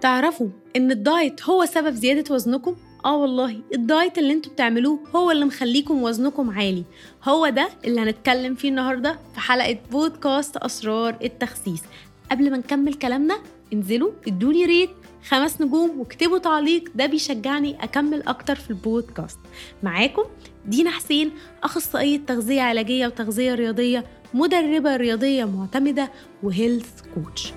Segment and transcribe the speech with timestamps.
[0.00, 5.44] تعرفوا إن الدايت هو سبب زيادة وزنكم؟ آه والله الدايت اللي أنتوا بتعملوه هو اللي
[5.44, 6.84] مخليكم وزنكم عالي.
[7.24, 11.82] هو ده اللي هنتكلم فيه النهارده في حلقة بودكاست أسرار التخسيس.
[12.30, 13.38] قبل ما نكمل كلامنا
[13.72, 14.90] انزلوا ادوني rate
[15.28, 16.84] خمس نجوم واكتبوا تعليق.
[16.94, 19.38] ده بيشجعني أكمل أكتر في البودكاست.
[19.82, 20.22] معاكم
[20.66, 21.30] دينا حسين
[21.62, 24.04] أخصائية تغذية علاجية وتغذية رياضية
[24.34, 26.10] مدربة رياضية معتمدة
[26.42, 27.52] و health coach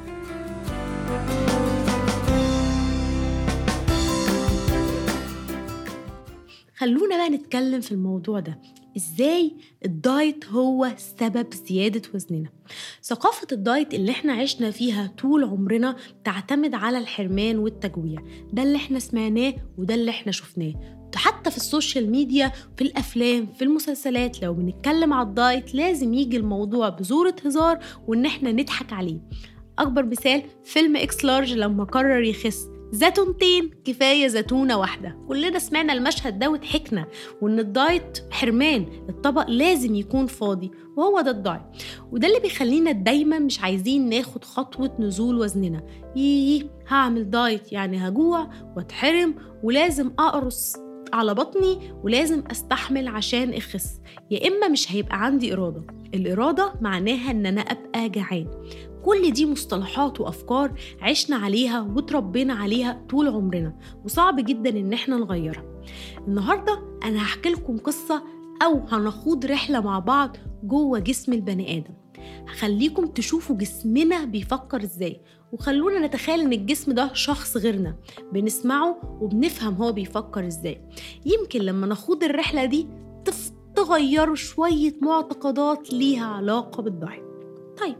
[6.84, 8.60] خلونا بقى نتكلم في الموضوع ده.
[8.98, 9.52] إزاي
[9.86, 12.50] الدايت هو سبب زيادة وزننا؟
[13.04, 18.22] ثقافة الدايت اللي إحنا عشنا فيها طول عمرنا تعتمد على الحرمان والتجويع.
[18.54, 20.74] ده اللي إحنا سمعناه وده اللي إحنا شفناه.
[21.16, 26.38] حتى في ال social media في الأفلام في المسلسلات لو بنتكلم على الدايت لازم يجي
[26.38, 29.20] الموضوع بصورة هزار وإن إحنا نضحك عليه.
[29.80, 32.73] أكبر مثال فيلم إكس لارج لما قرر يخس.
[32.94, 35.18] زيتونتين كفاية زيتونة واحدة.
[35.28, 37.06] كلنا سمعنا المشهد ده وضحكنا
[37.42, 41.62] وإن الدايت حرمان الطبق لازم يكون فاضي وهو ده الدايت.
[42.12, 45.84] وده اللي بيخلينا دايما مش عايزين ناخد خطوة نزول وزننا.
[46.16, 50.76] يي هعمل دايت يعني هجوع واتحرم ولازم أقرص
[51.14, 54.00] على بطني ولازم أستحمل عشان أخس.
[54.32, 55.84] يا إما مش هيبقى عندي إرادة.
[56.14, 58.48] الإرادة معناها إن أنا أبقى جعان.
[59.06, 65.64] كل دي مصطلحات وأفكار عشنا عليها وتربينا عليها طول عمرنا وصعب جدا إن إحنا نغيرها.
[66.28, 68.24] النهارده أنا هحكي لكم قصة
[68.64, 71.94] أو هنخوض رحلة مع بعض جوه جسم البني آدم.
[72.48, 77.96] هخليكم تشوفوا جسمنا بيفكر إزاي وخلونا نتخيل إن الجسم ده شخص غيرنا
[78.34, 80.82] بنسمعه وبنفهم هو بيفكر إزاي.
[81.26, 82.88] يمكن لما نخوض الرحلة دي
[83.76, 87.24] تغيروا شوية معتقدات ليها علاقة بالدايت
[87.82, 87.96] طيب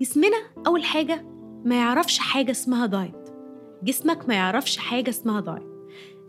[0.00, 1.22] جسمنا أول حاجة
[1.64, 3.28] ما يعرفش حاجة اسمها دايت.
[3.82, 5.68] جسمك ما يعرفش حاجة اسمها دايت.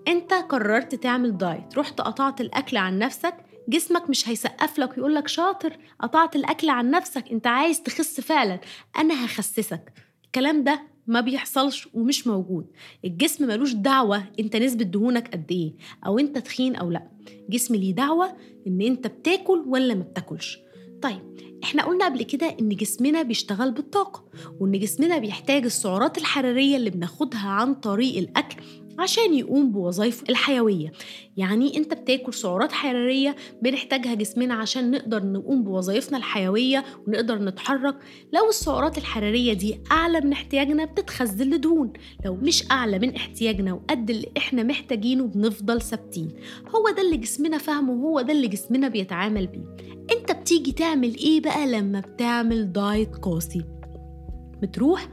[0.07, 3.35] أنت قررت تعمل دايت رحت قطعت الأكل عن نفسك
[3.69, 8.59] جسمك مش هيسقف لك ويقول لك شاطر قطعت الأكل عن نفسك أنت عايز تخس فعلا.
[8.97, 9.93] أنا هخسسك.
[10.25, 12.67] الكلام ده ما بيحصلش ومش موجود.
[13.05, 15.73] الجسم ملوش دعوة أنت نسبة دهونك قد إيه
[16.05, 17.07] أو أنت تخين أو لأ.
[17.49, 18.35] جسم ليه دعوة
[18.67, 20.59] إن أنت بتاكل ولا ما بتاكلش.
[21.01, 21.19] طيب
[21.63, 24.23] إحنا قلنا قبل كده إن جسمنا بيشتغل بالطاقة
[24.59, 28.55] وإن جسمنا بيحتاج السعرات الحرارية اللي بناخدها عن طريق الأكل
[28.99, 30.91] عشان يقوم بوظائفه الحيوية.
[31.37, 37.95] يعني أنت بتاكل سعرات حرارية بنحتاجها جسمنا عشان نقدر نقوم بوظائفنا الحيوية ونقدر نتحرك.
[38.33, 41.93] لو السعرات الحرارية دي أعلى من احتياجنا بتتخزن لدهون.
[42.25, 46.27] لو مش أعلى من احتياجنا وقد اللي إحنا محتاجينه بنفضل ثابتين.
[46.75, 49.75] هو ده اللي جسمنا فاهمه وهو ده اللي جسمنا بيتعامل بيه.
[50.49, 53.63] بتيجي تعمل إيه بقى لما بتعمل دايت قاسي؟
[54.61, 55.07] بتروح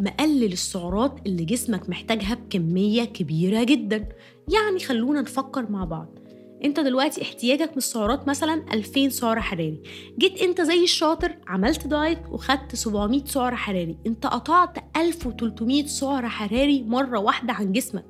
[0.00, 4.08] مقلل السعرات اللي جسمك محتاجها بكمية كبيرة جدا.
[4.52, 6.18] يعني خلونا نفكر مع بعض.
[6.64, 9.82] أنت دلوقتي احتياجك من السعرات مثلا 2000 سعر حراري.
[10.18, 13.96] جيت أنت زي الشاطر عملت دايت وخدت 700 سعر حراري.
[14.06, 18.04] أنت قطعت 1300 سعر حراري مرة واحدة عن جسمك.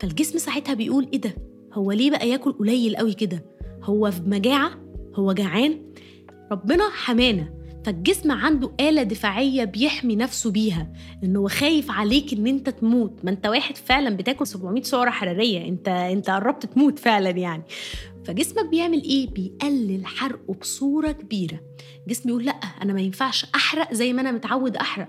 [0.00, 1.34] فالجسم ساعتها بيقول إيه ده؟
[1.72, 3.44] هو ليه بقى ياكل قليل قوي كده؟
[3.82, 4.70] هو في مجاعة؟
[5.14, 5.87] هو جعان؟
[6.50, 10.92] ربنا حمانا فالجسم عنده آلة دفاعية بيحمي نفسه بيها
[11.24, 13.24] إنه خايف عليك إن أنت تموت.
[13.24, 17.62] ما أنت واحد فعلا بتاكل 700 سعرة حرارية أنت أنت قربت تموت فعلا يعني.
[18.24, 21.60] فجسمك بيعمل إيه؟ بيقلل حرقه بصورة كبيرة.
[22.08, 25.08] جسمي يقول لأ أنا ما ينفعش أحرق زي ما أنا متعود أحرق.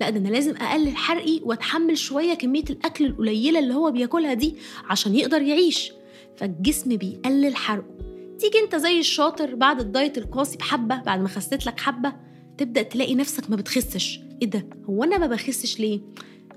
[0.00, 4.56] لأ ده أنا لازم أقلل حرقي وأتحمل شوية كمية الأكل القليلة اللي هو بياكلها دي
[4.90, 5.92] عشان يقدر يعيش.
[6.36, 7.97] فالجسم بيقلل حرقه.
[8.38, 12.12] تيجي انت زي الشاطر بعد الدايت القاسي بحبة بعد ما خسيت لك حبة
[12.58, 14.20] تبدأ تلاقي نفسك ما بتخسش.
[14.42, 16.00] إيه ده؟ هو أنا ما بخسش ليه؟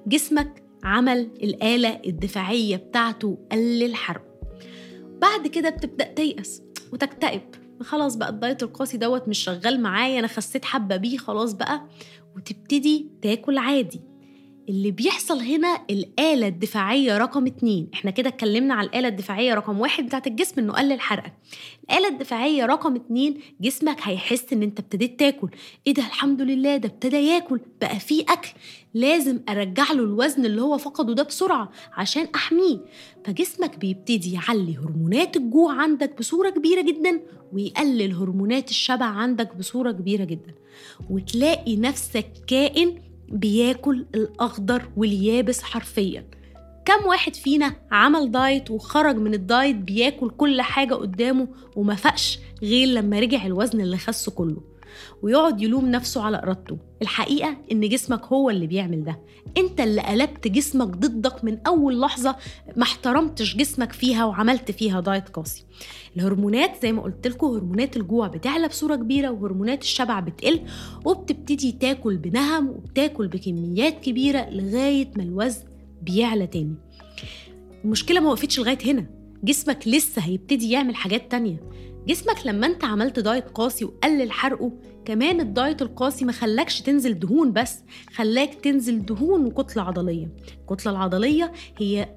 [0.07, 4.31] جسمك عمل الآلة الدفاعية بتاعته قلل حرقه
[5.21, 6.61] بعد كده بتبدأ تيأس
[6.93, 7.41] وتكتئب.
[7.81, 11.87] خلاص بقى الدايت القاسي دوت مش شغال معايا أنا خسيت حبة بيه خلاص بقى.
[12.35, 14.01] وتبتدي تاكل عادي.
[14.69, 17.87] اللي بيحصل هنا الآلة الدفاعية رقم اتنين.
[17.93, 21.33] إحنا كده اتكلمنا على الآلة الدفاعية رقم واحد بتاعت الجسم إنه قلل حرقك
[21.83, 25.49] الآلة الدفاعية رقم اتنين جسمك هيحس إن أنت ابتديت تاكل.
[25.87, 27.59] إيه ده؟ الحمد لله ده ابتدى ياكل.
[27.81, 28.49] بقى فيه أكل.
[28.93, 32.79] لازم أرجع له الوزن اللي هو فقده ده بسرعة عشان أحميه.
[33.25, 37.21] فجسمك بيبتدي يعلي هرمونات الجوع عندك بصورة كبيرة جدا
[37.53, 40.53] ويقلل هرمونات الشبع عندك بصورة كبيرة جدا.
[41.09, 42.95] وتلاقي نفسك كائن
[43.31, 46.25] بياكل الأخضر واليابس حرفيا.
[46.85, 52.87] كم واحد فينا عمل دايت وخرج من الدايت بياكل كل حاجة قدامه وما فقش غير
[52.87, 54.70] لما رجع الوزن اللي خسه كله.
[55.21, 56.77] ويقعد يلوم نفسه على إرادته.
[57.01, 59.19] الحقيقة إن جسمك هو اللي بيعمل ده.
[59.57, 62.35] أنت اللي قلبت جسمك ضدك من أول لحظة
[62.75, 65.65] ما احترمتش جسمك فيها وعملت فيها دايت قاسي.
[66.17, 70.61] الهرمونات زي ما قلت لكم هرمونات الجوع بتعلى بصورة كبيرة وهرمونات الشبع بتقل
[71.05, 75.63] وبتبتدي تاكل بنهم وبتاكل بكميات كبيرة لغاية ما الوزن
[76.01, 76.75] بيعلى تاني.
[77.85, 79.20] المشكلة ما وقفتش لغاية هنا.
[79.43, 81.59] جسمك لسه هيبتدي يعمل حاجات تانية.
[82.07, 84.71] جسمك لما انت عملت دايت قاسي وقلل حرقه
[85.05, 87.83] كمان الدايت القاسي ما خلاكش تنزل دهون بس
[88.13, 90.29] خلاك تنزل دهون وكتلة عضلية.
[90.61, 92.15] الكتلة العضلية هي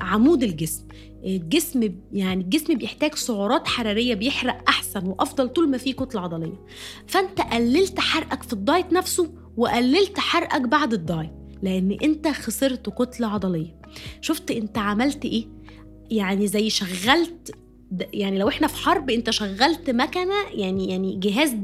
[0.00, 0.84] عمود الجسم.
[1.24, 6.66] الجسم يعني الجسم بيحتاج سعرات حرارية بيحرق أحسن وأفضل طول ما فيه كتلة عضلية.
[7.06, 11.30] فأنت قللت حرقك في الدايت نفسه وقللت حرقك بعد الدايت
[11.62, 13.80] لأن أنت خسرت كتلة عضلية.
[14.20, 15.46] شفت أنت عملت إيه؟
[16.10, 17.54] يعني زي شغلت
[18.12, 21.54] يعني لو إحنا في حرب انت شغلت مكنة يعني يعني جهاز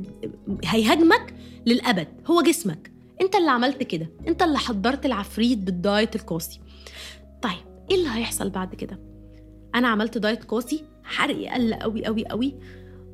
[0.64, 1.34] هيهاجمك
[1.66, 2.90] للأبد هو جسمك.
[3.20, 4.08] انت اللي عملت كده.
[4.28, 6.60] انت اللي حضرت العفريت بالدايت القاسي.
[7.43, 7.52] طيب
[7.90, 8.98] إيه اللي هيحصل بعد كده؟
[9.75, 12.54] أنا عملت دايت قاسي حرقي قل قوي قوي قوي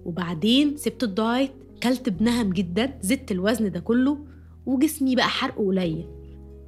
[0.04, 1.52] وبعدين سبت الدايت
[1.82, 4.18] كلت بنهم جدا زدت الوزن ده كله
[4.66, 6.06] وجسمي بقى حرقه قليل.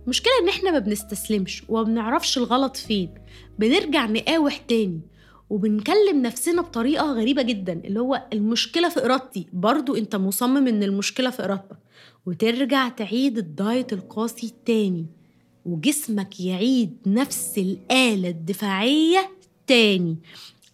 [0.04, 3.14] المشكلة إن إحنا ما بنستسلمش وما بنعرفش الغلط فين.
[3.58, 5.00] بنرجع نقاوح تاني
[5.50, 9.46] وبنكلم نفسنا بطريقة غريبة جدا اللي هو المشكلة في إرادتي.
[9.52, 11.76] برضو أنت مصمم إن المشكلة في إرادتك.
[12.26, 15.06] وترجع تعيد الدايت القاسي تاني.
[15.66, 19.30] وجسمك يعيد نفس الآلة الدفاعية
[19.66, 20.16] تاني.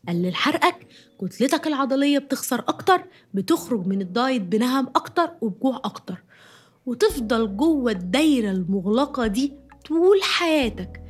[0.08, 0.86] قلل حرقك
[1.20, 3.04] كتلتك العضلية بتخسر أكتر
[3.34, 6.22] بتخرج من الدايت بنهم أكتر وبجوع أكتر.
[6.86, 9.52] وتفضل جوه الدايرة المغلقة دي
[9.88, 11.00] طول حياتك.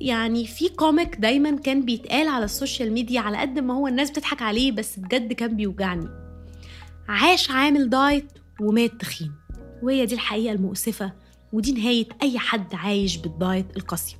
[0.00, 4.10] يعني في comic دايما كان بيتقال على ال social media على قد ما هو الناس
[4.10, 6.08] بتضحك عليه بس بجد كان بيوجعني.
[7.08, 9.32] عاش عامل دايت ومات تخين.
[9.82, 11.12] وهي دي الحقيقة المؤسفة
[11.52, 14.16] ودي نهاية أي حد عايش بالدايت القاسي.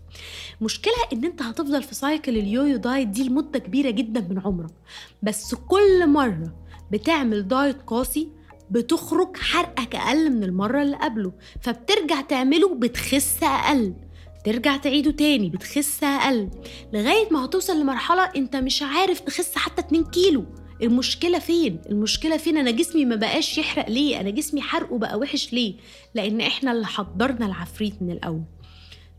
[0.60, 4.74] مشكلة إن أنت هتفضل في cycle ال yo-yo diet دي لمدة كبيرة جدا من عمرك.
[5.22, 6.54] بس كل مرة
[6.92, 8.28] بتعمل دايت قاسي
[8.70, 11.32] بتخرج حرقك أقل من المرة اللي قبله.
[11.60, 13.94] فبترجع تعمله بتخس أقل.
[14.44, 16.48] ترجع تعيده تاني بتخس أقل
[16.92, 20.44] لغاية ما هتوصل لمرحلة أنت مش عارف تخس حتى 2 كيلو
[20.82, 25.52] المشكلة فين؟ المشكلة فين؟ أنا جسمي ما بقاش يحرق ليه؟ أنا جسمي حرقه بقى وحش
[25.52, 25.74] ليه؟
[26.14, 28.42] لأن إحنا اللي حضرنا العفريت من الأول.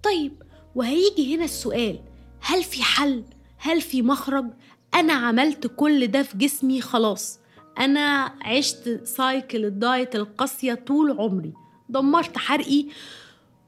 [0.04, 0.44] طيب
[0.75, 2.00] وهيجي هنا السؤال
[2.42, 3.24] هل في حل؟
[3.57, 4.45] هل في مخرج؟
[4.94, 7.39] أنا عملت كل ده في جسمي خلاص.
[7.80, 11.54] أنا عشت cycle الدايت القاسية طول عمري.
[11.89, 12.86] دمرت حرقي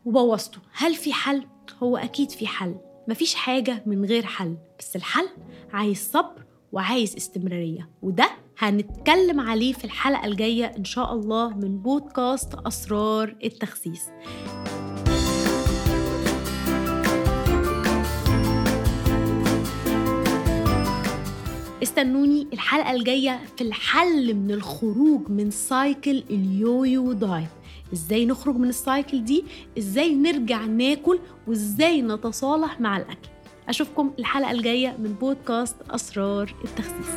[0.06, 0.60] وبوظته.
[0.74, 1.48] هل في حل؟
[1.84, 2.76] هو أكيد في حل.
[3.08, 5.28] مفيش حاجة من غير حل بس الحل
[5.74, 12.54] عايز صبر وعايز استمرارية وده هنتكلم عليه في الحلقة الجاية إن شاء الله من بودكاست
[12.56, 14.10] أسرار التخسيس
[21.84, 27.48] استنوني الحلقة الجاية في الحل من الخروج من cycle ال yo-yo diet
[27.94, 29.44] إزاي نخرج من ال cycle دي؟
[29.78, 33.30] إزاي نرجع ناكل؟ وإزاي نتصالح مع الأكل؟
[33.70, 37.16] أشوفكم الحلقة الجاية من بودكاست أسرار التخسيس.